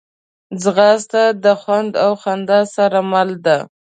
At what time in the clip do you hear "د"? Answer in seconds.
1.43-1.45